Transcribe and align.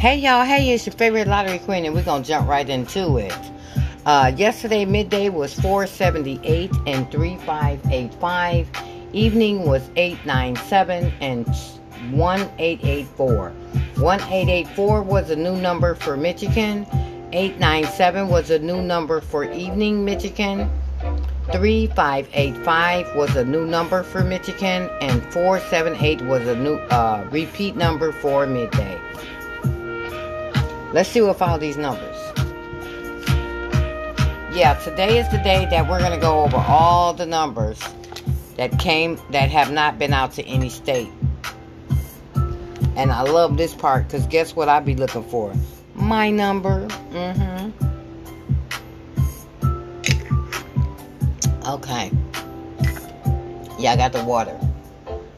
Hey 0.00 0.16
y'all, 0.16 0.46
hey, 0.46 0.72
it's 0.72 0.86
your 0.86 0.94
favorite 0.94 1.28
lottery 1.28 1.58
queen, 1.58 1.84
and 1.84 1.94
we're 1.94 2.02
gonna 2.02 2.24
jump 2.24 2.48
right 2.48 2.66
into 2.66 3.18
it. 3.18 3.38
Uh, 4.06 4.32
yesterday 4.34 4.86
midday 4.86 5.28
was 5.28 5.52
478 5.52 6.70
and 6.86 7.10
3585. 7.12 8.70
Evening 9.12 9.66
was 9.66 9.90
897 9.96 11.12
and 11.20 11.46
1884. 12.16 13.50
1884 13.98 15.02
was 15.02 15.28
a 15.28 15.36
new 15.36 15.56
number 15.56 15.94
for 15.94 16.16
Michigan. 16.16 16.86
897 17.34 18.28
was 18.28 18.48
a 18.48 18.58
new 18.58 18.80
number 18.80 19.20
for 19.20 19.44
evening 19.52 20.02
Michigan. 20.02 20.70
3585 21.52 23.16
was 23.16 23.36
a 23.36 23.44
new 23.44 23.66
number 23.66 24.02
for 24.02 24.24
Michigan, 24.24 24.88
and 25.02 25.22
478 25.30 26.22
was 26.22 26.46
a 26.46 26.56
new 26.56 26.76
uh, 26.88 27.28
repeat 27.30 27.76
number 27.76 28.12
for 28.12 28.46
midday. 28.46 28.98
Let's 30.92 31.08
see 31.08 31.20
what 31.20 31.40
all 31.40 31.56
these 31.56 31.76
numbers. 31.76 32.16
Yeah, 34.52 34.74
today 34.82 35.18
is 35.20 35.28
the 35.28 35.38
day 35.38 35.68
that 35.70 35.88
we're 35.88 36.00
going 36.00 36.10
to 36.10 36.18
go 36.18 36.42
over 36.42 36.56
all 36.56 37.14
the 37.14 37.26
numbers 37.26 37.80
that 38.56 38.76
came 38.80 39.16
that 39.30 39.50
have 39.50 39.70
not 39.70 40.00
been 40.00 40.12
out 40.12 40.32
to 40.32 40.42
any 40.44 40.68
state. 40.68 41.08
And 42.96 43.12
I 43.12 43.22
love 43.22 43.56
this 43.56 43.72
part 43.72 44.08
because 44.08 44.26
guess 44.26 44.56
what 44.56 44.68
I 44.68 44.80
be 44.80 44.96
looking 44.96 45.22
for? 45.22 45.54
My 45.94 46.28
number. 46.28 46.88
Mm-hmm. 47.12 47.70
Okay. 51.68 52.10
Yeah, 53.78 53.92
I 53.92 53.96
got 53.96 54.12
the 54.12 54.24
water. 54.24 54.58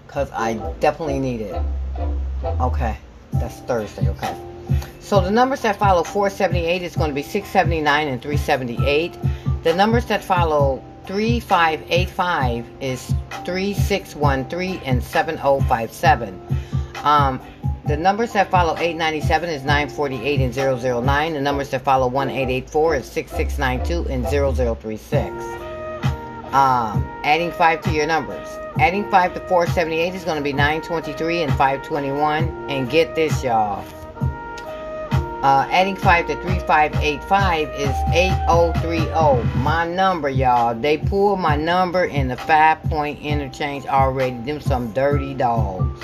Because 0.06 0.30
I 0.30 0.54
definitely 0.80 1.18
need 1.18 1.42
it. 1.42 1.62
Okay. 2.42 2.96
That's 3.34 3.60
Thursday. 3.60 4.08
Okay. 4.08 4.34
So 5.02 5.20
the 5.20 5.32
numbers 5.32 5.62
that 5.62 5.76
follow 5.76 6.04
478 6.04 6.80
is 6.80 6.94
going 6.94 7.10
to 7.10 7.14
be 7.14 7.22
679 7.22 8.08
and 8.08 8.22
378. 8.22 9.18
The 9.64 9.74
numbers 9.74 10.06
that 10.06 10.22
follow 10.22 10.82
3585 11.06 12.64
is 12.80 13.12
3613 13.44 14.80
and 14.84 15.02
7057. 15.02 16.40
Um, 17.02 17.40
the 17.84 17.96
numbers 17.96 18.32
that 18.34 18.48
follow 18.48 18.76
897 18.76 19.50
is 19.50 19.64
948 19.64 20.40
and 20.40 20.54
009. 21.04 21.32
The 21.34 21.40
numbers 21.40 21.70
that 21.70 21.82
follow 21.82 22.06
1884 22.06 22.96
is 22.96 23.06
6692 23.06 24.08
and 24.08 24.24
0036. 24.24 25.34
Um, 26.54 27.04
adding 27.24 27.50
5 27.50 27.80
to 27.80 27.90
your 27.90 28.06
numbers. 28.06 28.46
Adding 28.78 29.10
5 29.10 29.34
to 29.34 29.40
478 29.40 30.14
is 30.14 30.24
going 30.24 30.36
to 30.36 30.44
be 30.44 30.52
923 30.52 31.42
and 31.42 31.52
521. 31.52 32.70
And 32.70 32.88
get 32.88 33.16
this, 33.16 33.42
y'all. 33.42 33.84
Uh, 35.42 35.66
adding 35.72 35.96
5 35.96 36.28
to 36.28 36.34
3585 36.36 37.68
is 37.70 37.96
8030. 38.14 39.58
My 39.58 39.84
number, 39.84 40.28
y'all. 40.28 40.72
They 40.72 40.98
pulled 40.98 41.40
my 41.40 41.56
number 41.56 42.04
in 42.04 42.28
the 42.28 42.36
five 42.36 42.80
point 42.84 43.20
interchange 43.20 43.84
already. 43.86 44.36
Them 44.38 44.60
some 44.60 44.92
dirty 44.92 45.34
dogs. 45.34 46.00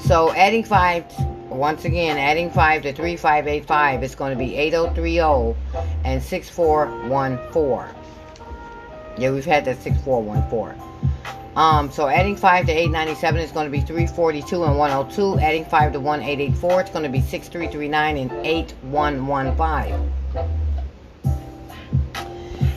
So 0.00 0.32
adding 0.34 0.64
5, 0.64 1.04
once 1.48 1.84
again, 1.84 2.18
adding 2.18 2.50
5 2.50 2.82
to 2.82 2.92
3585 2.92 4.02
is 4.02 4.16
going 4.16 4.32
to 4.32 4.38
be 4.38 4.56
8030 4.56 5.56
and 6.04 6.20
6414. 6.20 7.94
Yeah, 9.16 9.30
we've 9.30 9.44
had 9.44 9.64
that 9.64 9.80
6414. 9.80 10.85
Um, 11.56 11.90
so 11.90 12.06
adding 12.06 12.36
5 12.36 12.66
to 12.66 12.72
897 12.72 13.40
is 13.40 13.50
going 13.50 13.64
to 13.64 13.70
be 13.70 13.80
342 13.80 14.62
and 14.64 14.78
102. 14.78 15.38
Adding 15.38 15.64
5 15.64 15.94
to 15.94 16.00
1884, 16.00 16.80
it's 16.82 16.90
going 16.90 17.02
to 17.02 17.08
be 17.08 17.22
6339 17.22 18.16
and 18.18 18.30
8115. 18.46 20.12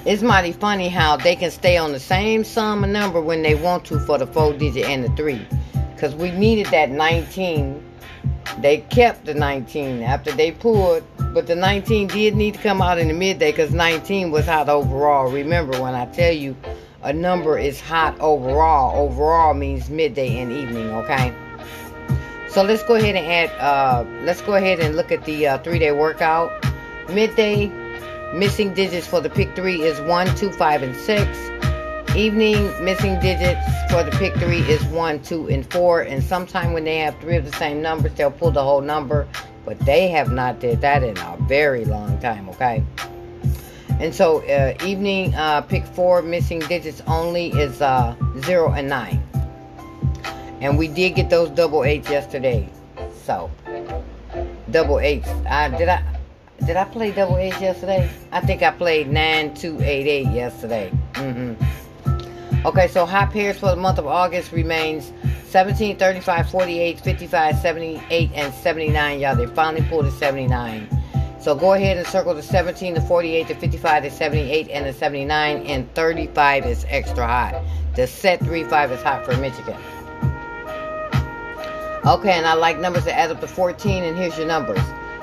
It's 0.05 0.23
mighty 0.23 0.53
funny 0.53 0.87
how 0.87 1.17
they 1.17 1.35
can 1.35 1.51
stay 1.51 1.75
on 1.75 1.91
the 1.91 1.99
same 1.99 2.45
sum 2.45 2.85
of 2.85 2.89
number 2.89 3.19
when 3.19 3.41
they 3.41 3.55
want 3.55 3.83
to 3.85 3.99
for 3.99 4.17
the 4.17 4.25
4 4.25 4.53
digit 4.53 4.85
and 4.85 5.03
the 5.03 5.09
3. 5.09 5.45
Because 5.93 6.15
we 6.15 6.31
needed 6.31 6.67
that 6.67 6.89
19. 6.89 7.83
They 8.61 8.77
kept 8.77 9.25
the 9.25 9.33
19 9.33 10.03
after 10.03 10.31
they 10.31 10.53
pulled. 10.53 11.03
But 11.33 11.45
the 11.45 11.55
19 11.55 12.07
did 12.07 12.35
need 12.35 12.55
to 12.55 12.59
come 12.59 12.81
out 12.81 12.97
in 12.97 13.07
the 13.07 13.13
midday 13.13 13.51
because 13.51 13.71
19 13.71 14.31
was 14.31 14.45
hot 14.45 14.67
overall. 14.67 15.31
Remember 15.31 15.79
when 15.81 15.93
I 15.93 16.05
tell 16.07 16.33
you 16.33 16.55
a 17.03 17.13
number 17.13 17.57
is 17.57 17.79
hot 17.79 18.19
overall. 18.19 18.99
Overall 18.99 19.53
means 19.53 19.89
midday 19.89 20.39
and 20.39 20.51
evening, 20.51 20.89
okay? 20.89 21.33
So 22.49 22.63
let's 22.63 22.81
go 22.83 22.95
ahead 22.95 23.15
and 23.15 23.25
add, 23.25 23.51
uh, 23.59 24.05
let's 24.23 24.41
go 24.41 24.55
ahead 24.55 24.79
and 24.79 24.95
look 24.95 25.11
at 25.11 25.23
the 25.25 25.47
uh, 25.47 25.57
three 25.59 25.77
day 25.77 25.91
workout. 25.91 26.51
Midday, 27.09 27.67
missing 28.33 28.73
digits 28.73 29.05
for 29.05 29.21
the 29.21 29.29
pick 29.29 29.55
three 29.55 29.81
is 29.81 30.01
1, 30.01 30.35
2, 30.35 30.51
5, 30.51 30.83
and 30.83 30.95
6. 30.95 31.39
Evening, 32.15 32.83
missing 32.83 33.19
digits 33.19 33.61
for 33.91 34.01
the 34.01 34.11
pick 34.17 34.33
three 34.37 34.61
is 34.61 34.83
1, 34.85 35.21
2, 35.21 35.47
and 35.49 35.71
4. 35.71 36.01
And 36.01 36.23
sometime 36.23 36.73
when 36.73 36.85
they 36.85 36.97
have 36.97 37.19
three 37.19 37.37
of 37.37 37.45
the 37.45 37.51
same 37.51 37.83
numbers, 37.83 38.13
they'll 38.15 38.31
pull 38.31 38.49
the 38.49 38.63
whole 38.63 38.81
number. 38.81 39.27
But 39.65 39.79
they 39.79 40.07
have 40.07 40.31
not 40.31 40.59
did 40.59 40.81
that 40.81 41.03
in 41.03 41.17
a 41.17 41.37
very 41.47 41.85
long 41.85 42.19
time, 42.19 42.49
okay? 42.49 42.83
And 43.99 44.15
so, 44.15 44.39
uh, 44.47 44.73
evening 44.85 45.35
uh, 45.35 45.61
pick 45.61 45.85
four 45.85 46.21
missing 46.21 46.59
digits 46.59 47.01
only 47.05 47.49
is 47.49 47.81
uh, 47.81 48.15
zero 48.39 48.71
and 48.71 48.87
nine. 48.87 49.21
And 50.61 50.77
we 50.77 50.87
did 50.87 51.15
get 51.15 51.29
those 51.29 51.49
double 51.49 51.83
eights 51.83 52.09
yesterday. 52.09 52.69
So, 53.23 53.51
double 54.71 54.99
eights. 54.99 55.27
Uh, 55.27 55.69
did 55.77 55.89
I 55.89 56.03
did 56.65 56.75
I 56.75 56.85
play 56.85 57.11
double 57.11 57.37
eights 57.37 57.61
yesterday? 57.61 58.09
I 58.31 58.41
think 58.41 58.63
I 58.63 58.71
played 58.71 59.09
nine 59.09 59.53
two 59.53 59.79
eight 59.81 60.07
eight 60.07 60.27
yesterday. 60.27 60.91
Mm-hmm. 61.13 62.65
Okay, 62.65 62.87
so 62.87 63.05
hot 63.05 63.31
pairs 63.31 63.57
for 63.57 63.67
the 63.67 63.77
month 63.77 63.99
of 63.99 64.07
August 64.07 64.51
remains 64.51 65.13
17, 65.49 65.97
35, 65.97 66.49
48, 66.51 66.99
55, 66.99 67.57
78, 67.57 68.31
and 68.35 68.53
79. 68.53 69.19
Y'all, 69.19 69.35
they 69.35 69.47
finally 69.47 69.83
pulled 69.89 70.05
a 70.05 70.11
79. 70.11 70.87
So 71.39 71.55
go 71.55 71.73
ahead 71.73 71.97
and 71.97 72.05
circle 72.05 72.35
the 72.35 72.43
17, 72.43 72.93
the 72.93 73.01
48, 73.01 73.47
the 73.47 73.55
55, 73.55 74.03
the 74.03 74.11
78, 74.11 74.69
and 74.69 74.85
the 74.85 74.93
79, 74.93 75.65
and 75.65 75.95
35 75.95 76.65
is 76.65 76.85
extra 76.89 77.25
hot. 77.25 77.63
The 77.95 78.05
set 78.05 78.41
35 78.41 78.91
is 78.91 79.01
hot 79.01 79.25
for 79.25 79.35
Michigan. 79.37 79.75
Okay, 82.05 82.33
and 82.33 82.45
I 82.45 82.53
like 82.53 82.77
numbers 82.79 83.05
that 83.05 83.17
add 83.17 83.31
up 83.31 83.41
to 83.41 83.47
14, 83.47 84.03
and 84.03 84.17
here's 84.17 84.37
your 84.37 84.47
numbers. 84.47 84.81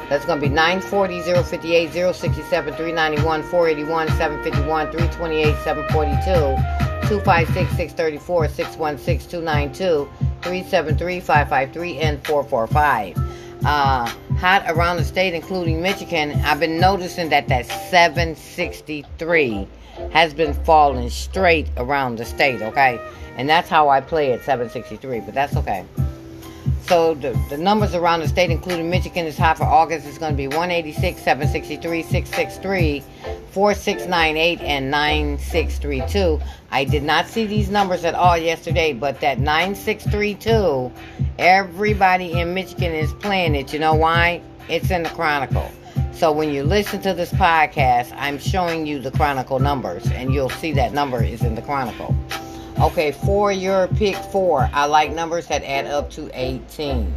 That's 0.09 0.25
going 0.25 0.41
to 0.41 0.49
be 0.49 0.53
940, 0.53 1.21
058, 1.21 1.93
067, 2.15 2.75
391, 2.75 3.43
481, 3.45 4.09
751, 4.09 4.91
328, 4.91 5.57
742, 5.65 6.86
256, 7.09 7.77
634, 7.77 8.49
616, 8.49 9.31
292, 9.31 10.09
373, 10.43 11.21
553, 11.21 11.99
and 11.99 12.27
445 12.27 13.37
uh, 13.65 14.07
hot 14.39 14.65
around 14.69 14.99
the 14.99 15.05
state, 15.05 15.35
including 15.35 15.83
Michigan, 15.83 16.33
I've 16.45 16.61
been 16.61 16.79
noticing 16.79 17.31
that 17.31 17.49
that 17.49 17.67
763 17.67 19.67
has 20.13 20.33
been 20.35 20.55
falling 20.65 21.11
straight 21.11 21.69
around 21.77 22.19
the 22.19 22.25
state, 22.25 22.63
okay? 22.63 23.01
And 23.37 23.49
that's 23.49 23.69
how 23.69 23.89
I 23.89 24.01
play 24.01 24.33
at 24.33 24.45
763, 24.45 25.21
but 25.21 25.35
that's 25.35 25.57
okay. 25.57 25.85
So 26.87 27.15
the, 27.15 27.37
the 27.51 27.59
numbers 27.59 27.97
around 27.97 28.21
the 28.21 28.29
state, 28.29 28.49
including 28.49 28.89
Michigan, 28.89 29.27
is 29.27 29.37
high 29.37 29.55
for 29.55 29.65
August. 29.65 30.07
It's 30.07 30.19
going 30.19 30.33
to 30.33 30.37
be 30.37 30.47
186, 30.47 31.21
763, 31.21 32.03
663, 32.03 33.01
4698, 33.51 34.61
and 34.61 34.89
9632. 34.89 36.41
I 36.71 36.85
did 36.85 37.03
not 37.03 37.27
see 37.27 37.45
these 37.45 37.71
numbers 37.71 38.05
at 38.05 38.15
all 38.15 38.39
yesterday, 38.39 38.93
but 38.93 39.21
that 39.21 39.41
9632, 39.41 40.93
everybody 41.41 42.39
in 42.39 42.55
Michigan 42.55 42.93
is 42.93 43.13
playing 43.15 43.57
it. 43.57 43.73
You 43.73 43.81
know 43.81 43.95
why? 43.95 44.41
It's 44.69 44.93
in 44.93 45.03
the 45.03 45.11
Chronicle. 45.11 45.69
So 46.13 46.31
when 46.31 46.51
you 46.51 46.63
listen 46.63 47.03
to 47.03 47.15
this 47.15 47.33
podcast, 47.33 48.15
I'm 48.17 48.39
showing 48.39 48.87
you 48.87 49.01
the 49.01 49.11
Chronicle 49.11 49.59
numbers, 49.59 50.09
and 50.13 50.33
you'll 50.33 50.51
see 50.51 50.73
that 50.75 50.93
number 50.93 51.21
is 51.21 51.43
in 51.43 51.57
the 51.57 51.63
Chronicle. 51.63 52.15
Okay, 52.79 53.11
for 53.11 53.51
your 53.51 53.89
pick 53.89 54.17
four, 54.17 54.69
I 54.73 54.85
like 54.85 55.11
numbers 55.11 55.47
that 55.47 55.63
add 55.65 55.87
up 55.87 56.11
to 56.11 56.31
18. 56.35 57.15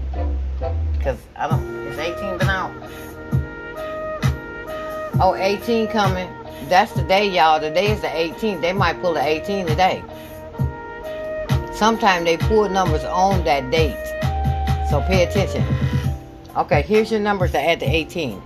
Because 0.93 1.17
I 1.35 1.49
don't, 1.49 1.61
is 1.87 1.97
18 1.99 2.37
been 2.37 2.49
out? 2.49 2.71
Oh, 5.21 5.35
18 5.37 5.87
coming. 5.87 6.29
That's 6.69 6.93
the 6.93 7.03
day, 7.03 7.29
y'all. 7.29 7.59
Today 7.59 7.91
is 7.91 7.99
the 7.99 8.07
18th. 8.07 8.61
They 8.61 8.71
might 8.71 9.01
pull 9.01 9.13
the 9.13 9.21
18 9.21 9.67
today. 9.67 10.01
Sometimes 11.73 12.23
they 12.23 12.37
pull 12.37 12.69
numbers 12.69 13.03
on 13.03 13.43
that 13.43 13.69
date. 13.69 13.97
So 14.89 15.01
pay 15.01 15.23
attention. 15.23 15.65
Okay, 16.55 16.83
here's 16.83 17.11
your 17.11 17.19
numbers 17.19 17.51
to 17.51 17.59
add 17.59 17.81
to 17.81 17.85
18. 17.85 18.41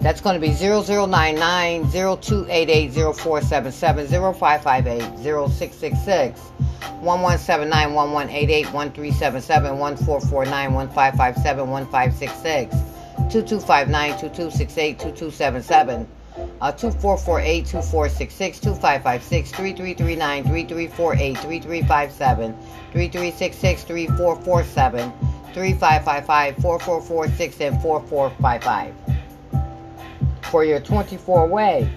That's 0.00 0.20
going 0.20 0.34
to 0.34 0.40
be 0.40 0.52
0099 0.52 1.90
0288 1.90 2.92
0477 2.92 4.34
0558 4.34 5.18
0666 5.18 6.40
1179 7.00 7.94
1188 7.94 8.72
1377 8.72 9.78
1449 9.78 10.74
1557 10.74 11.70
1566 11.70 12.74
2259 13.32 14.10
2268 14.12 14.98
2277 14.98 16.06
uh, 16.60 16.70
2448 16.70 17.66
2466 17.66 18.60
2556 18.60 19.50
for 30.50 30.64
your 30.64 30.80
24 30.80 31.46
way. 31.46 31.90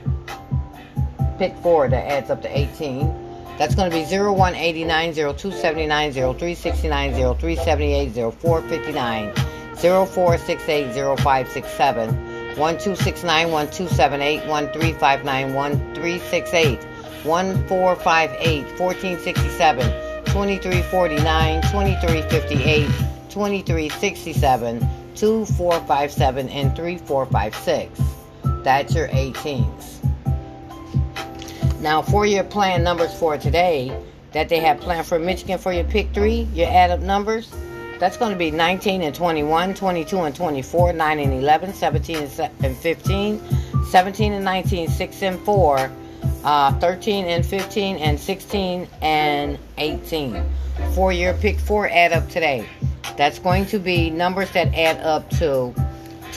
Pick 1.38 1.56
four 1.58 1.90
that 1.90 2.12
adds 2.12 2.30
up 2.30 2.42
to 2.44 2.58
18 2.58 3.32
that's 3.62 3.76
going 3.76 3.92
to 3.92 3.96
be 3.96 4.04
0189 4.04 5.14
0279 5.14 6.14
0369 6.14 7.14
0378 7.14 8.34
0459 8.34 9.36
0468 9.76 10.94
0567 10.96 12.08
1269 12.58 13.52
1278 13.52 14.48
1359 14.48 15.54
1368 15.54 16.84
1458 17.24 18.80
1467 18.80 19.92
2349 20.26 21.62
2358 21.62 22.88
2367 23.30 24.80
2457 25.14 26.50
and 26.50 26.76
3456 26.76 28.21
that's 28.64 28.94
your 28.96 29.08
18s 29.10 29.98
now 31.80 32.02
for 32.02 32.26
your 32.26 32.44
plan 32.44 32.84
numbers 32.84 33.14
for 33.14 33.38
today 33.38 33.96
that 34.32 34.50
they 34.50 34.60
have 34.60 34.80
planned 34.80 35.06
for 35.06 35.20
michigan 35.20 35.58
for 35.58 35.74
your 35.74 35.84
pick 35.86 36.14
three 36.14 36.48
your 36.54 36.70
add 36.70 36.92
up 36.92 37.00
numbers 37.00 37.52
that's 38.02 38.18
going 38.18 38.32
to 38.32 38.38
be 38.38 38.50
19 38.50 39.04
and 39.04 39.14
21, 39.14 39.76
22 39.76 40.22
and 40.22 40.36
24, 40.36 40.94
9 40.94 41.20
and 41.20 41.34
11, 41.34 41.72
17 41.72 42.18
and 42.64 42.76
15, 42.78 43.42
17 43.86 44.34
and 44.34 44.44
19, 44.44 44.88
6 44.88 45.22
and 45.22 45.40
4, 45.42 45.92
uh, 46.44 46.80
13 46.80 47.26
and 47.26 47.46
15, 47.46 47.98
and 47.98 48.20
16 48.20 48.88
and 49.04 49.60
18. 49.78 50.44
For 50.96 51.14
your 51.14 51.36
pick 51.36 51.60
four 51.60 51.90
add 51.90 52.12
up 52.12 52.28
today, 52.28 52.68
that's 53.18 53.38
going 53.38 53.68
to 53.68 53.78
be 53.78 54.10
numbers 54.10 54.50
that 54.54 54.74
add 54.74 54.98
up 55.02 55.30
to 55.38 55.72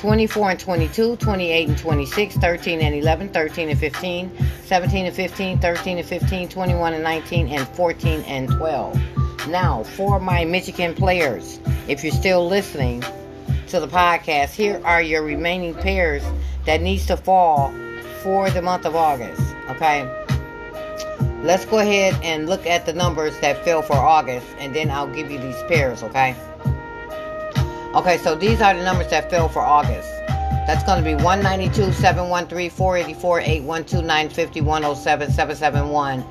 24 0.04 0.50
and 0.50 0.60
22, 0.60 1.16
28 1.16 1.68
and 1.68 1.78
26, 1.78 2.36
13 2.36 2.80
and 2.82 2.94
11, 2.94 3.30
13 3.30 3.70
and 3.70 3.78
15, 3.78 4.30
17 4.66 5.06
and 5.06 5.16
15, 5.16 5.58
13 5.58 5.96
and 5.96 6.06
15, 6.06 6.48
21 6.50 6.92
and 6.92 7.02
19, 7.02 7.48
and 7.48 7.66
14 7.68 8.20
and 8.24 8.50
12. 8.50 9.48
Now, 9.48 9.82
for 9.82 10.20
my 10.20 10.44
Michigan 10.44 10.94
players, 10.94 11.58
if 11.88 12.04
you're 12.04 12.12
still 12.12 12.46
listening 12.46 13.02
to 13.68 13.80
the 13.80 13.88
podcast, 13.88 14.50
here 14.50 14.78
are 14.84 15.00
your 15.00 15.22
remaining 15.22 15.72
pairs 15.72 16.22
that 16.66 16.82
needs 16.82 17.06
to 17.06 17.16
fall 17.16 17.72
for 18.22 18.50
the 18.50 18.60
month 18.60 18.84
of 18.84 18.94
August. 18.94 19.40
Okay? 19.70 20.06
Let's 21.42 21.64
go 21.64 21.78
ahead 21.78 22.14
and 22.22 22.46
look 22.46 22.66
at 22.66 22.84
the 22.84 22.92
numbers 22.92 23.40
that 23.40 23.64
fell 23.64 23.80
for 23.80 23.96
August, 23.96 24.46
and 24.58 24.76
then 24.76 24.90
I'll 24.90 25.10
give 25.14 25.30
you 25.30 25.38
these 25.38 25.62
pairs, 25.62 26.02
okay? 26.02 26.36
Okay, 27.94 28.18
so 28.18 28.34
these 28.34 28.60
are 28.60 28.74
the 28.74 28.82
numbers 28.82 29.08
that 29.10 29.30
fell 29.30 29.48
for 29.48 29.60
August. 29.60 30.08
That's 30.66 30.82
going 30.82 30.98
to 30.98 31.04
be 31.04 31.14
192, 31.14 31.92
713, 31.92 32.68
484, 32.70 33.38
812, 33.38 34.04
950, 34.04 34.60
107, 34.62 35.30
771 35.30 36.24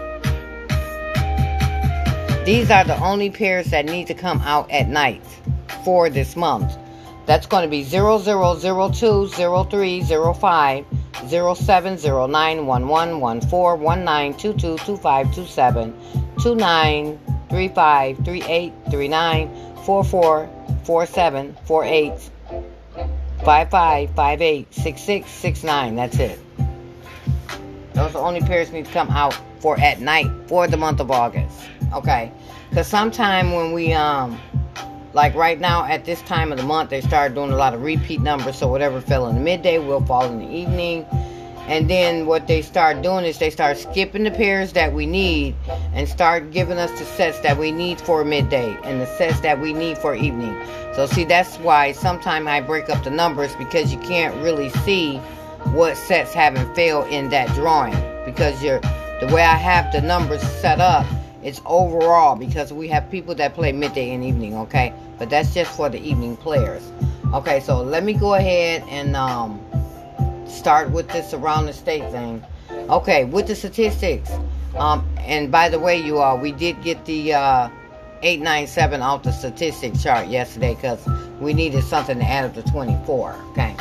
these 2.45 2.71
are 2.71 2.85
the 2.85 2.99
only 3.01 3.31
pairs 3.31 3.67
that 3.67 3.85
need 3.85 4.07
to 4.07 4.15
come 4.15 4.41
out 4.41 4.71
at 4.71 4.89
night 4.89 5.23
for 5.85 6.11
this 6.11 6.37
month. 6.37 6.77
That's 7.27 7.47
going 7.47 7.63
to 7.63 7.69
be 7.69 7.85
0002 7.85 9.29
0305 9.29 10.87
0709 11.29 12.67
1114 12.67 13.85
1922 13.85 14.77
2527 14.85 15.95
29 16.41 17.21
35 17.49 18.19
38 18.19 18.73
39 18.91 19.77
44 19.85 20.51
47 20.85 21.57
48 21.65 22.31
55 23.45 24.11
58 24.11 24.75
66 24.75 25.31
69. 25.31 25.97
That's 25.97 26.19
it. 26.19 26.39
Those 27.95 28.15
are 28.15 28.27
only 28.27 28.41
pairs 28.41 28.73
need 28.73 28.87
to 28.87 28.93
come 28.93 29.11
out 29.11 29.39
for 29.61 29.79
at 29.79 30.01
night 30.01 30.31
for 30.49 30.67
the 30.67 30.77
month 30.77 31.01
of 31.01 31.11
August. 31.11 31.57
Okay. 31.93 32.33
Because 32.71 32.87
sometime 32.89 33.53
when 33.53 33.73
we 33.73 33.93
um 33.93 34.41
like 35.15 35.35
right 35.35 35.61
now 35.61 35.85
at 35.85 36.05
this 36.05 36.23
time 36.23 36.53
of 36.53 36.59
the 36.59 36.65
month 36.65 36.91
they 36.91 37.01
start 37.01 37.35
doing 37.35 37.53
a 37.53 37.57
lot 37.57 37.75
of 37.75 37.83
repeat 37.83 38.21
numbers 38.21 38.57
so 38.57 38.69
whatever 38.69 39.01
fell 39.01 39.27
in 39.29 39.35
the 39.35 39.41
midday 39.41 39.79
will 39.79 40.05
fall 40.05 40.25
in 40.25 40.39
the 40.39 40.49
evening. 40.49 41.07
And 41.69 41.89
then 41.89 42.27
what 42.27 42.49
they 42.49 42.61
start 42.61 43.03
doing 43.03 43.25
is 43.25 43.39
they 43.39 43.51
start 43.51 43.79
skipping 43.79 44.25
the 44.25 44.33
pairs 44.33 44.73
that 44.73 44.93
we 44.93 45.07
need 45.07 45.55
and 45.95 46.09
start 46.09 46.51
giving 46.51 46.77
us 46.77 46.91
the 46.99 47.05
sets 47.05 47.39
that 47.41 47.57
we 47.57 47.71
need 47.71 48.01
for 48.01 48.25
midday 48.25 48.77
and 48.83 49.01
the 49.01 49.07
sets 49.07 49.41
that 49.41 49.61
we 49.61 49.73
need 49.73 49.97
for 49.99 50.15
evening. 50.15 50.61
So 50.95 51.07
see 51.07 51.25
that's 51.25 51.57
why 51.59 51.93
sometimes 51.93 52.47
i 52.49 52.61
break 52.61 52.91
up 52.91 53.05
the 53.05 53.11
numbers 53.11 53.55
because 53.57 53.93
you 53.93 53.99
can't 54.01 54.35
really 54.43 54.71
see 54.71 55.19
what 55.73 55.97
sets 55.97 56.35
haven't 56.35 56.75
failed 56.75 57.09
in 57.09 57.29
that 57.31 57.49
drawing 57.55 57.95
because 58.25 58.63
you're 58.63 58.81
the 59.21 59.31
way 59.33 59.43
i 59.43 59.55
have 59.55 59.93
the 59.93 60.01
numbers 60.01 60.43
set 60.43 60.81
up 60.81 61.07
It's 61.43 61.61
overall 61.67 62.37
because 62.37 62.73
we 62.73 62.89
have 62.89 63.11
people 63.11 63.35
that 63.37 63.55
play 63.55 63.73
midday 63.73 64.11
and 64.15 64.25
evening, 64.25 64.57
okay? 64.57 64.93
But 65.19 65.31
that's 65.31 65.53
just 65.55 65.77
for 65.77 65.89
the 65.89 65.99
evening 65.99 66.37
players. 66.37 66.91
Okay, 67.35 67.61
so 67.61 67.83
let 67.83 68.05
me 68.05 68.13
go 68.13 68.35
ahead 68.35 68.85
and 68.89 69.17
um, 69.17 69.61
start 70.47 70.91
with 70.91 71.09
this 71.09 71.35
around 71.35 71.67
the 71.67 71.73
state 71.73 72.09
thing. 72.13 72.45
Okay, 72.71 73.25
with 73.25 73.47
the 73.47 73.55
statistics. 73.55 74.31
Um, 74.77 75.07
and 75.19 75.51
by 75.51 75.69
the 75.69 75.79
way, 75.79 75.97
you 75.97 76.19
all, 76.19 76.39
we 76.39 76.53
did 76.53 76.83
get 76.83 77.05
the 77.05 77.35
uh, 77.35 77.69
897 78.23 79.03
off 79.03 79.23
the 79.23 79.33
statistics 79.33 80.03
chart 80.03 80.29
yesterday 80.29 80.75
because 80.75 81.05
we 81.41 81.53
needed 81.53 81.83
something 81.85 82.19
to 82.19 82.25
add 82.25 82.45
up 82.45 82.55
to 82.55 82.63
24. 82.71 83.35
Okay. 83.51 83.75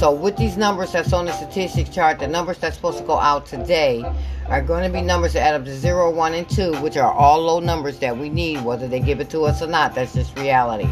So 0.00 0.10
with 0.10 0.38
these 0.38 0.56
numbers 0.56 0.92
that's 0.92 1.12
on 1.12 1.26
the 1.26 1.32
statistics 1.32 1.90
chart, 1.90 2.20
the 2.20 2.26
numbers 2.26 2.56
that's 2.56 2.74
supposed 2.74 2.96
to 2.96 3.04
go 3.04 3.18
out 3.18 3.44
today 3.44 4.02
are 4.48 4.62
going 4.62 4.82
to 4.82 4.88
be 4.88 5.02
numbers 5.02 5.34
that 5.34 5.40
add 5.40 5.54
up 5.54 5.66
to 5.66 5.76
0, 5.76 6.12
1, 6.12 6.32
and 6.32 6.48
2, 6.48 6.76
which 6.76 6.96
are 6.96 7.12
all 7.12 7.38
low 7.38 7.60
numbers 7.60 7.98
that 7.98 8.16
we 8.16 8.30
need, 8.30 8.64
whether 8.64 8.88
they 8.88 8.98
give 8.98 9.20
it 9.20 9.28
to 9.28 9.42
us 9.42 9.60
or 9.60 9.66
not. 9.66 9.94
That's 9.94 10.14
just 10.14 10.38
reality. 10.38 10.88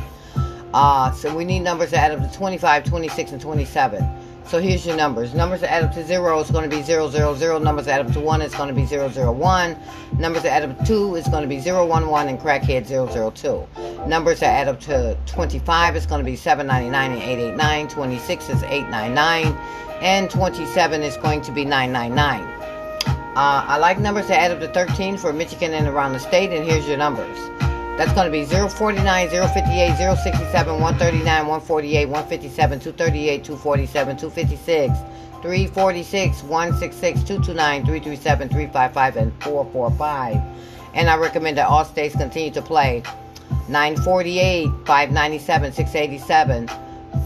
Uh, 0.75 1.11
so 1.12 1.35
we 1.35 1.47
need 1.47 1.61
numbers 1.61 1.93
that 1.93 2.11
add 2.11 2.19
up 2.19 2.31
to 2.31 2.37
25, 2.37 2.85
26, 2.85 3.33
and 3.33 3.41
27. 3.41 4.03
So 4.49 4.59
here's 4.61 4.87
your 4.87 4.97
numbers. 4.97 5.35
Numbers 5.35 5.61
that 5.61 5.71
add 5.71 5.85
up 5.85 5.93
to 5.93 6.02
0 6.02 6.40
is 6.40 6.50
going 6.50 6.69
to 6.69 6.75
be 6.75 6.83
0, 6.83 7.11
0, 7.11 7.35
0. 7.35 7.59
Numbers 7.59 7.85
that 7.85 8.00
add 8.00 8.07
up 8.07 8.12
to 8.14 8.21
1 8.21 8.40
is 8.40 8.55
going 8.55 8.69
to 8.71 8.75
be 8.75 8.87
0, 8.87 9.11
0, 9.11 9.31
1. 9.31 9.76
Numbers 10.19 10.43
that 10.43 10.62
add 10.62 10.71
up 10.71 10.78
to 10.78 10.85
2 10.87 11.17
is 11.17 11.28
going 11.28 11.43
to 11.43 11.49
be 11.49 11.61
0, 11.61 11.85
1, 11.85 12.09
1 12.09 12.28
and 12.28 12.40
crackhead 12.40 12.87
0, 12.87 13.12
0, 13.12 13.31
2. 13.31 13.67
Numbers 14.07 14.40
that 14.40 14.47
add 14.47 14.69
up 14.69 14.81
to 14.81 15.19
25 15.26 15.97
is 15.97 16.07
going 16.07 16.21
to 16.21 16.25
be 16.25 16.35
799 16.35 17.12
and 17.12 17.23
889. 17.23 17.88
26 17.88 18.49
is 18.49 18.62
899. 18.62 19.47
And 20.00 20.31
27 20.31 21.02
is 21.02 21.19
going 21.19 21.43
to 21.43 21.52
be 21.52 21.67
999. 21.67 22.40
Uh, 23.37 23.67
I 23.69 23.76
like 23.76 23.99
numbers 23.99 24.28
that 24.28 24.40
add 24.40 24.50
up 24.50 24.61
to 24.61 24.69
13 24.69 25.19
for 25.19 25.31
Michigan 25.31 25.75
and 25.75 25.87
around 25.87 26.14
the 26.14 26.21
state. 26.21 26.52
And 26.52 26.64
here's 26.64 26.88
your 26.88 26.97
numbers. 26.97 27.68
That's 27.99 28.12
going 28.12 28.26
to 28.26 28.31
be 28.31 28.45
049, 28.45 29.28
058, 29.28 29.97
067, 29.97 30.73
139, 30.73 31.25
148, 31.25 32.07
157, 32.07 32.78
238, 32.78 33.43
247, 33.43 34.17
256, 34.17 34.99
346, 35.43 36.43
166, 36.45 37.21
229, 37.25 37.85
337, 37.85 38.49
355, 38.50 39.17
and 39.17 39.43
445. 39.43 40.37
And 40.95 41.11
I 41.11 41.17
recommend 41.17 41.59
that 41.59 41.67
all 41.67 41.85
states 41.85 42.14
continue 42.14 42.52
to 42.52 42.62
play 42.62 43.02
948, 43.69 44.69
597, 44.87 45.73
687, 45.73 46.69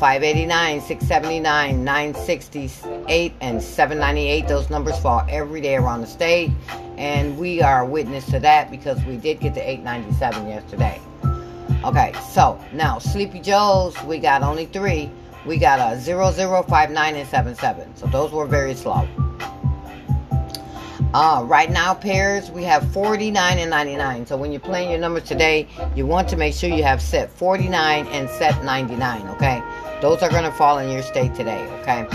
589, 0.03 0.81
679, 0.81 1.85
968, 1.85 3.35
and 3.41 3.63
798. 3.63 4.49
Those 4.49 4.69
numbers 4.69 4.99
fall 4.99 5.25
every 5.29 5.61
day 5.61 5.77
around 5.77 6.01
the 6.01 6.09
state. 6.09 6.51
And 6.97 7.39
we 7.39 7.63
are 7.63 7.87
witness 7.87 8.27
to 8.33 8.41
that 8.41 8.69
because 8.69 9.01
we 9.05 9.17
did 9.17 9.39
get 9.39 9.55
to 9.55 9.61
897 9.61 10.49
yesterday. 10.49 11.01
Okay, 11.85 12.13
so 12.33 12.61
now 12.73 12.99
Sleepy 12.99 13.39
Joe's, 13.39 13.95
we 14.03 14.19
got 14.19 14.43
only 14.43 14.67
three. 14.67 15.09
We 15.47 15.57
got 15.57 15.79
a 15.79 16.01
0059 16.01 17.15
and 17.15 17.29
77. 17.29 17.95
So 17.95 18.07
those 18.09 18.33
were 18.33 18.47
very 18.47 18.75
slow. 18.75 19.09
Uh, 21.15 21.45
right 21.47 21.71
now, 21.71 21.95
pairs, 21.95 22.51
we 22.51 22.65
have 22.65 22.91
49 22.93 23.59
and 23.59 23.71
99. 23.71 24.27
So 24.27 24.37
when 24.37 24.51
you're 24.51 24.61
playing 24.61 24.91
your 24.91 24.99
numbers 24.99 25.25
today, 25.25 25.69
you 25.95 26.07
want 26.07 26.27
to 26.31 26.37
make 26.37 26.55
sure 26.55 26.71
you 26.71 26.83
have 26.83 27.03
set 27.03 27.31
49 27.31 28.07
and 28.09 28.31
set 28.31 28.65
99, 28.65 29.29
okay? 29.29 29.63
Those 30.03 30.21
are 30.21 30.29
to 30.29 30.51
fall 30.51 30.79
in 30.79 30.91
your 30.91 31.01
state 31.01 31.33
today, 31.37 31.65
okay? 31.81 32.09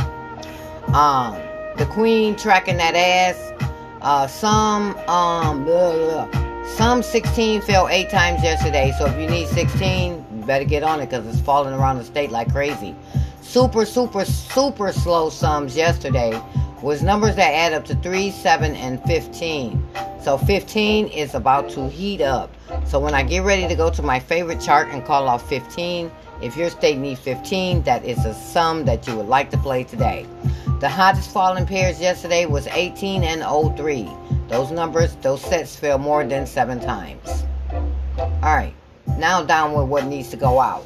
Um, 0.94 1.36
the 1.78 1.86
queen 1.86 2.36
tracking 2.36 2.76
that 2.78 2.96
ass. 2.96 3.54
Uh, 4.02 4.28
some, 4.28 4.94
um, 5.08 5.64
blah, 5.64 6.28
blah. 6.28 6.66
some 6.66 7.02
16 7.02 7.62
fell 7.62 7.88
eight 7.88 8.10
times 8.10 8.44
yesterday. 8.44 8.94
So 9.00 9.06
if 9.06 9.18
you 9.18 9.30
need 9.30 9.48
16, 9.48 10.26
you 10.36 10.44
better 10.44 10.66
get 10.66 10.84
on 10.84 11.00
it 11.00 11.10
because 11.10 11.26
it's 11.28 11.40
falling 11.40 11.74
around 11.74 12.00
the 12.00 12.04
state 12.04 12.30
like 12.30 12.52
crazy. 12.52 12.94
Super, 13.42 13.86
super, 13.86 14.26
super 14.26 14.92
slow 14.92 15.30
sums 15.30 15.78
yesterday 15.78 16.40
was 16.82 17.02
numbers 17.02 17.38
that 17.38 17.54
add 17.54 17.72
up 17.72 17.86
to 17.86 17.96
3, 17.96 18.32
7, 18.32 18.76
and 18.76 19.02
15. 19.04 19.88
So 20.28 20.38
15 20.38 21.08
is 21.08 21.36
about 21.36 21.70
to 21.70 21.88
heat 21.88 22.20
up. 22.20 22.54
So 22.86 23.00
when 23.00 23.14
I 23.14 23.24
get 23.24 23.46
ready 23.46 23.66
to 23.66 23.76
go 23.76 23.90
to 23.90 24.02
my 24.02 24.20
favorite 24.20 24.60
chart 24.60 24.90
and 24.90 25.06
call 25.06 25.30
off 25.30 25.48
15, 25.48 26.12
if 26.42 26.58
your 26.58 26.70
state 26.70 26.98
needs 26.98 27.22
15, 27.22 27.84
that 27.84 28.04
is 28.04 28.26
a 28.26 28.34
sum 28.34 28.84
that 28.84 29.08
you 29.08 29.16
would 29.16 29.28
like 29.28 29.50
to 29.52 29.58
play 29.58 29.86
today. 29.86 30.26
The 30.82 30.90
hottest 30.90 31.32
falling 31.32 31.66
pairs 31.66 32.02
yesterday 32.02 32.46
was 32.46 32.68
18 32.68 33.24
and 33.24 33.42
03. 33.78 34.10
Those 34.50 34.70
numbers, 34.70 35.16
those 35.22 35.42
sets 35.42 35.78
fell 35.78 35.98
more 35.98 36.26
than 36.26 36.46
seven 36.46 36.82
times. 36.82 37.46
Alright, 38.20 38.76
now 39.18 39.44
down 39.44 39.76
with 39.76 39.88
what 39.88 40.08
needs 40.08 40.30
to 40.32 40.36
go 40.36 40.60
out. 40.60 40.84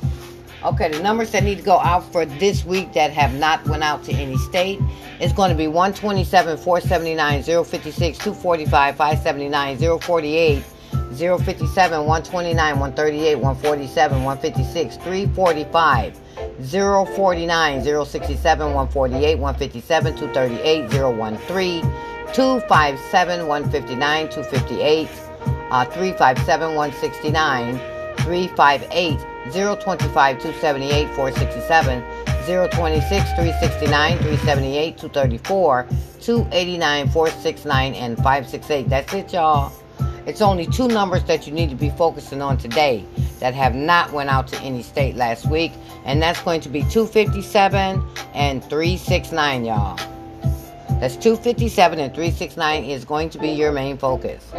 Okay, 0.64 0.92
the 0.92 1.02
numbers 1.02 1.32
that 1.32 1.44
need 1.44 1.58
to 1.58 1.64
go 1.64 1.80
out 1.80 2.04
for 2.12 2.24
this 2.24 2.64
week 2.64 2.94
that 2.94 3.12
have 3.12 3.34
not 3.34 3.68
went 3.68 3.82
out 3.82 4.04
to 4.04 4.14
any 4.14 4.38
state 4.38 4.80
is 5.20 5.34
going 5.34 5.50
to 5.50 5.58
be 5.58 5.68
127, 5.68 6.56
479, 6.56 7.42
056, 7.42 8.18
245, 8.20 8.96
579, 8.96 10.00
048, 10.00 10.64
057, 11.14 12.06
129, 12.06 12.80
138, 12.80 13.36
147, 13.36 14.24
156, 14.24 14.98
345, 14.98 16.20
049, 16.62 17.84
067, 18.06 18.74
148, 18.74 19.36
157, 19.40 20.16
238, 20.16 20.92
013, 20.92 21.82
257, 22.34 23.48
159, 23.48 24.30
258, 24.30 25.10
uh, 25.72 25.86
357, 25.86 26.76
169, 26.76 27.78
358, 28.18 29.31
025, 29.50 30.40
278, 30.40 31.08
467, 31.16 32.04
026, 32.46 33.10
369, 33.34 34.18
378, 34.18 34.98
234, 34.98 35.88
289, 36.22 37.10
469, 37.10 37.94
and 37.96 38.18
568. 38.18 38.90
That's 38.90 39.14
it, 39.14 39.34
y'all. 39.34 39.72
It's 40.28 40.42
only 40.42 40.68
two 40.68 40.88
numbers 40.88 41.24
that 41.24 41.48
you 41.48 41.54
need 41.54 41.72
to 41.72 41.76
be 41.76 41.90
focusing 41.90 42.42
on 42.42 42.58
today 42.58 43.04
that 43.40 43.56
have 43.56 43.74
not 43.74 44.12
went 44.14 44.30
out 44.30 44.48
to 44.50 44.60
any 44.62 44.84
state 44.84 45.16
last 45.16 45.50
week, 45.50 45.72
and 46.06 46.22
that's 46.22 46.42
going 46.42 46.62
to 46.62 46.70
be 46.70 46.82
257 46.82 48.06
and 48.36 48.64
369, 48.64 49.66
y'all. 49.66 49.98
That's 51.00 51.16
257 51.16 52.00
and 52.00 52.14
369 52.14 52.84
is 52.84 53.04
going 53.06 53.32
to 53.32 53.40
be 53.40 53.50
your 53.50 53.72
main 53.72 53.98
focus. 53.98 54.52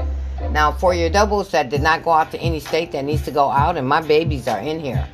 Now, 0.52 0.71
for 0.71 0.92
your 0.92 1.09
doubles 1.09 1.50
that 1.52 1.71
did 1.71 1.80
not 1.80 2.04
go 2.04 2.11
out 2.11 2.30
to 2.32 2.38
any 2.38 2.61
state 2.61 2.92
that 2.92 3.06
needs 3.06 3.23
to 3.23 3.30
go 3.30 3.50
out, 3.50 3.78
and 3.78 3.88
my 3.88 4.02
babies 4.02 4.47
are 4.49 4.61
in 4.61 4.80
here, 4.80 5.09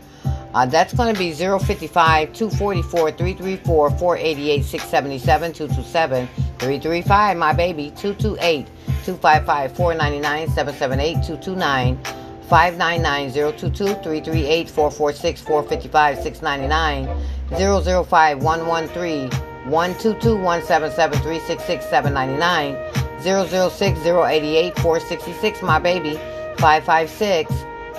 uh, 0.52 0.66
that's 0.66 0.92
going 0.92 1.14
to 1.14 1.18
be 1.18 1.33
055, 1.33 2.33
244, 2.33 3.12
334, 3.12 3.90
488, 3.90 4.64
677, 4.64 5.52
227, 5.52 6.26
335, 6.59 7.37
my 7.37 7.52
baby, 7.52 7.92
228, 7.97 8.66
255, 9.04 9.76
499, 9.76 10.49
778, 10.49 11.12
229, 11.25 12.04
599, 12.49 13.33
022, 13.33 13.85
338, 14.02 14.68
446, 14.68 15.40
455, 15.42 16.18
699, 16.21 18.04
005, 18.04 18.42
113, 18.42 19.30
122, 19.71 20.35
177, 20.35 21.21
366, 21.21 21.90
799, 21.90 23.08
006 23.23 24.01
088 24.01 24.75
466 24.79 25.63
my 25.63 25.79
baby. 25.79 26.19
556 26.59 27.53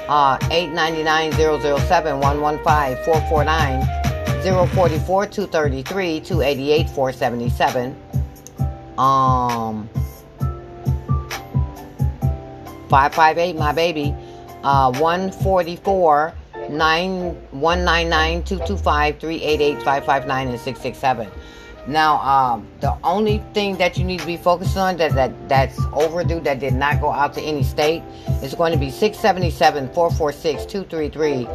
uh 0.09 0.37
899 0.49 1.31
007 1.33 2.19
115 2.19 3.05
449 3.05 3.81
044 4.67 5.25
233 5.27 6.19
288 6.21 6.89
477 6.89 7.95
um 8.97 9.89
558 12.89 13.55
my 13.55 13.71
baby. 13.71 14.15
Uh 14.63 14.91
144 14.99 16.33
9 16.69 17.35
199 17.51 18.43
225 18.43 19.19
388 19.19 19.75
559 19.83 20.47
and 20.47 20.59
667 20.59 21.31
now, 21.89 22.19
um, 22.19 22.67
the 22.81 22.95
only 23.03 23.43
thing 23.53 23.75
that 23.77 23.97
you 23.97 24.03
need 24.03 24.19
to 24.19 24.25
be 24.25 24.37
focused 24.37 24.77
on 24.77 24.97
that, 24.97 25.13
that 25.13 25.49
that's 25.49 25.79
overdue 25.91 26.39
that 26.41 26.59
did 26.59 26.75
not 26.75 27.01
go 27.01 27.11
out 27.11 27.33
to 27.33 27.41
any 27.41 27.63
state 27.63 28.03
is 28.43 28.53
going 28.53 28.71
to 28.71 28.77
be 28.77 28.91
677, 28.91 29.87
446, 29.93 30.65
233. 30.65 31.47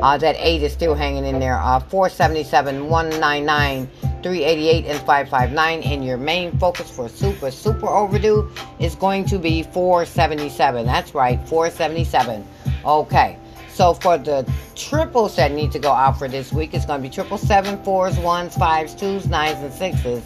Uh, 0.00 0.16
that 0.16 0.34
8 0.38 0.62
is 0.62 0.72
still 0.72 0.94
hanging 0.94 1.26
in 1.26 1.38
there. 1.38 1.58
Uh, 1.58 1.78
477, 1.78 2.88
199, 2.88 3.86
388, 4.22 4.86
and 4.86 4.98
559. 5.00 5.82
And 5.82 6.04
your 6.04 6.16
main 6.16 6.58
focus 6.58 6.90
for 6.90 7.10
super, 7.10 7.50
super 7.50 7.88
overdue 7.88 8.50
is 8.80 8.94
going 8.94 9.26
to 9.26 9.38
be 9.38 9.62
477. 9.62 10.86
That's 10.86 11.14
right, 11.14 11.38
477. 11.46 12.46
Okay. 12.86 13.38
So 13.72 13.94
for 13.94 14.18
the 14.18 14.50
triples 14.76 15.36
that 15.36 15.50
need 15.50 15.72
to 15.72 15.78
go 15.78 15.92
out 15.92 16.18
for 16.18 16.28
this 16.28 16.52
week, 16.52 16.74
it's 16.74 16.84
going 16.84 17.02
to 17.02 17.08
be 17.08 17.12
triple 17.12 17.38
seven, 17.38 17.82
fours, 17.82 18.18
ones, 18.18 18.54
fives, 18.54 18.94
twos, 18.94 19.26
nines, 19.26 19.58
and 19.60 19.72
sixes. 19.72 20.22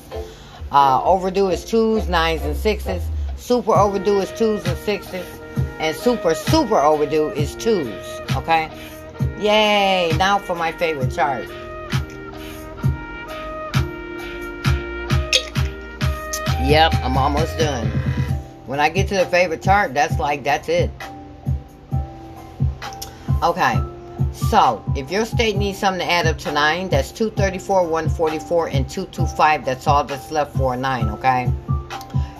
Uh, 0.72 1.02
overdue 1.04 1.48
is 1.48 1.64
twos, 1.64 2.08
nines, 2.08 2.42
and 2.42 2.56
sixes. 2.56 3.02
Super 3.36 3.72
overdue 3.72 4.20
is 4.20 4.32
twos 4.32 4.66
and 4.66 4.76
sixes. 4.78 5.24
And 5.78 5.94
super, 5.94 6.34
super 6.34 6.78
overdue 6.78 7.28
is 7.28 7.54
twos. 7.54 8.04
Okay? 8.34 8.68
Yay! 9.38 10.10
Now 10.16 10.38
for 10.38 10.56
my 10.56 10.72
favorite 10.72 11.14
chart. 11.14 11.46
Yep, 16.64 16.94
I'm 16.96 17.16
almost 17.16 17.56
done. 17.58 17.86
When 18.66 18.80
I 18.80 18.88
get 18.88 19.06
to 19.08 19.14
the 19.14 19.26
favorite 19.26 19.62
chart, 19.62 19.94
that's 19.94 20.18
like, 20.18 20.42
that's 20.42 20.68
it. 20.68 20.90
Okay. 23.42 23.78
So, 24.32 24.82
if 24.96 25.10
your 25.10 25.26
state 25.26 25.56
needs 25.56 25.78
something 25.78 26.06
to 26.06 26.10
add 26.10 26.26
up 26.26 26.38
to 26.38 26.52
9, 26.52 26.88
that's 26.88 27.12
234, 27.12 27.82
144, 27.82 28.68
and 28.68 28.88
225. 28.88 29.64
That's 29.64 29.86
all 29.86 30.04
that's 30.04 30.30
left 30.30 30.56
for 30.56 30.74
a 30.74 30.76
9, 30.76 31.08
okay? 31.10 31.52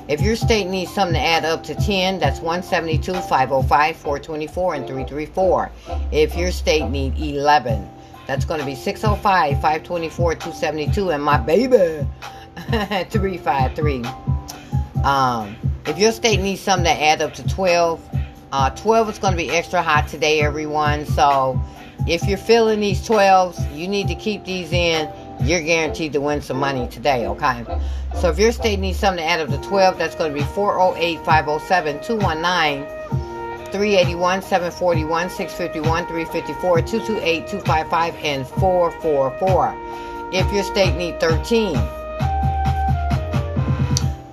If 0.08 0.20
your 0.20 0.36
state 0.36 0.68
needs 0.68 0.92
something 0.92 1.14
to 1.14 1.20
add 1.20 1.44
up 1.44 1.62
to 1.64 1.74
10, 1.74 2.20
that's 2.20 2.40
172, 2.40 3.12
505, 3.12 3.96
424, 3.96 4.74
and 4.74 4.86
334. 4.86 5.70
If 6.12 6.36
your 6.36 6.50
state 6.50 6.88
needs 6.88 7.20
11, 7.20 7.88
that's 8.26 8.44
going 8.44 8.60
to 8.60 8.66
be 8.66 8.74
605, 8.74 9.54
524, 9.54 10.34
272, 10.34 11.10
and 11.10 11.22
my 11.22 11.36
baby, 11.38 12.06
353. 13.10 14.04
Um, 15.02 15.56
if 15.86 15.98
your 15.98 16.12
state 16.12 16.40
needs 16.40 16.60
something 16.60 16.84
to 16.84 17.02
add 17.02 17.20
up 17.20 17.34
to 17.34 17.46
12, 17.46 18.15
uh, 18.52 18.70
12 18.70 19.10
is 19.10 19.18
going 19.18 19.32
to 19.32 19.36
be 19.36 19.50
extra 19.50 19.82
hot 19.82 20.08
today, 20.08 20.40
everyone. 20.40 21.06
So 21.06 21.60
if 22.06 22.24
you're 22.24 22.38
feeling 22.38 22.80
these 22.80 23.06
12s, 23.06 23.76
you 23.76 23.88
need 23.88 24.08
to 24.08 24.14
keep 24.14 24.44
these 24.44 24.72
in. 24.72 25.10
You're 25.40 25.62
guaranteed 25.62 26.12
to 26.14 26.20
win 26.20 26.40
some 26.40 26.58
money 26.58 26.88
today, 26.88 27.26
okay? 27.26 27.64
So 28.20 28.30
if 28.30 28.38
your 28.38 28.52
state 28.52 28.78
needs 28.78 28.98
something 28.98 29.22
to 29.22 29.28
add 29.28 29.40
up 29.40 29.48
to 29.48 29.68
12, 29.68 29.98
that's 29.98 30.14
going 30.14 30.32
to 30.32 30.38
be 30.38 30.44
408 30.54 31.24
507 31.24 32.02
219 32.02 32.86
381 33.72 34.42
741 34.42 35.28
651 35.28 36.06
354 36.06 36.80
228 36.82 37.48
255 37.48 38.14
and 38.24 38.46
444. 38.46 39.74
If 40.32 40.52
your 40.52 40.64
state 40.64 40.96
needs 40.96 41.18
13, 41.18 41.74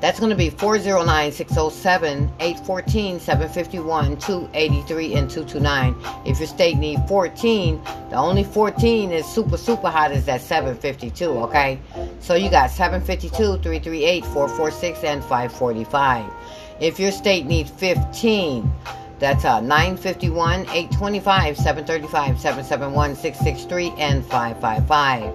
that's 0.03 0.19
going 0.19 0.29
to 0.29 0.36
be 0.36 0.50
409 0.50 1.31
607 1.31 2.29
814 2.41 3.22
751 3.22 4.17
283 4.17 5.15
and 5.15 5.29
229. 5.29 5.95
If 6.25 6.39
your 6.39 6.48
state 6.48 6.77
need 6.77 7.00
14, 7.07 7.81
the 8.10 8.17
only 8.17 8.43
14 8.43 9.13
is 9.13 9.25
super, 9.25 9.55
super 9.55 9.89
hot 9.89 10.12
is 10.12 10.25
that 10.25 10.41
752, 10.41 11.25
okay? 11.43 11.79
So 12.19 12.36
you 12.36 12.50
got 12.50 12.69
752, 12.69 13.31
338, 13.63 14.25
446, 14.25 15.03
and 15.05 15.22
545. 15.22 16.33
If 16.81 17.00
your 17.00 17.13
state 17.13 17.45
needs 17.45 17.72
15, 17.72 18.69
that's 19.19 19.45
uh, 19.45 19.62
951, 19.62 20.67
825, 20.67 21.55
735, 21.55 22.41
771, 22.41 23.15
663, 23.15 23.93
and 23.98 24.25
555. 24.25 25.33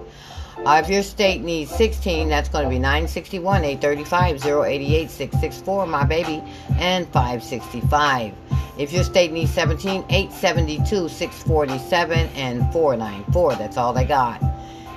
Uh, 0.65 0.81
if 0.83 0.89
your 0.89 1.03
state 1.03 1.41
needs 1.41 1.71
16, 1.71 2.27
that's 2.27 2.49
going 2.49 2.65
to 2.65 2.69
be 2.69 2.77
961, 2.77 3.63
835, 3.63 4.45
088, 4.65 5.09
664, 5.09 5.85
my 5.87 6.03
baby, 6.03 6.43
and 6.77 7.07
565. 7.07 8.33
If 8.77 8.91
your 8.91 9.03
state 9.03 9.31
needs 9.31 9.51
17, 9.53 10.05
872, 10.09 11.07
647, 11.07 12.27
and 12.35 12.73
494. 12.73 13.55
That's 13.55 13.77
all 13.77 13.93
they 13.93 14.03
got. 14.05 14.41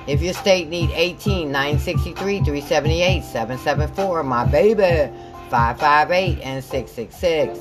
If 0.08 0.20
your 0.20 0.34
state 0.34 0.68
needs 0.68 0.92
18, 0.94 1.52
963, 1.52 2.38
378, 2.38 3.22
774, 3.22 4.22
my 4.24 4.44
baby, 4.44 5.12
558, 5.48 6.40
and 6.42 6.62
666. 6.62 7.60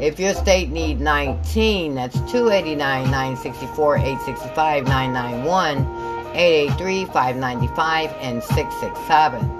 If 0.00 0.20
your 0.20 0.34
state 0.34 0.70
needs 0.70 1.00
19, 1.00 1.96
that's 1.96 2.14
289, 2.30 2.76
964, 3.10 3.96
865, 3.96 4.84
991. 4.84 6.01
883 6.34 7.04
595 7.06 8.10
and 8.20 8.42
667. 8.42 9.50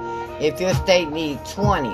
If 0.41 0.61
your 0.61 0.75
state 0.75 1.11
needs 1.11 1.53
20, 1.53 1.89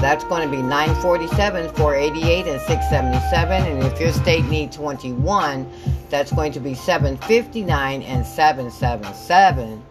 that's 0.00 0.24
going 0.24 0.48
to 0.48 0.54
be 0.54 0.62
947 0.62 1.72
488 1.74 2.46
and 2.46 2.60
677. 2.60 3.62
And 3.66 3.82
if 3.84 4.00
your 4.00 4.12
state 4.12 4.44
needs 4.46 4.76
21, 4.76 5.70
that's 6.10 6.32
going 6.32 6.52
to 6.52 6.60
be 6.60 6.74
759 6.74 8.02
and 8.02 8.26
777. 8.26 9.82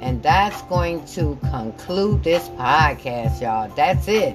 And 0.00 0.22
that's 0.22 0.62
going 0.62 1.04
to 1.06 1.38
conclude 1.50 2.24
this 2.24 2.48
podcast, 2.50 3.40
y'all. 3.40 3.68
That's 3.76 4.08
it. 4.08 4.34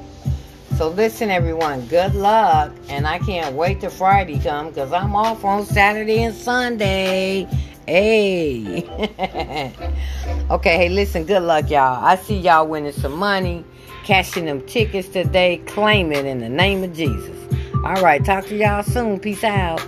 So 0.78 0.90
listen, 0.90 1.32
everyone. 1.32 1.86
Good 1.88 2.16
luck, 2.16 2.72
and 2.90 3.08
I 3.08 3.20
can't 3.20 3.56
wait 3.56 3.80
till 3.80 3.90
Friday 3.90 4.38
come 4.40 4.70
because 4.70 4.92
I'm 4.92 5.16
off 5.16 5.46
on 5.46 5.66
Saturday 5.66 6.24
and 6.24 6.36
Sunday. 6.36 7.48
Hey. 7.88 8.84
okay, 10.50 10.78
hey, 10.78 10.90
listen, 10.90 11.26
good 11.26 11.44
luck, 11.44 11.70
y'all. 11.70 12.04
I 12.04 12.16
see 12.16 12.38
y'all 12.40 12.68
winning 12.68 12.94
some 12.94 13.14
money, 13.14 13.64
cashing 14.04 14.46
them 14.46 14.66
tickets 14.66 15.08
today. 15.08 15.58
Claim 15.68 16.12
it 16.12 16.26
in 16.26 16.40
the 16.40 16.50
name 16.50 16.84
of 16.84 16.94
Jesus. 16.94 17.38
All 17.84 18.02
right, 18.02 18.26
talk 18.26 18.48
to 18.48 18.56
y'all 18.58 18.82
soon. 18.82 19.20
Peace 19.20 19.44
out. 19.44 19.86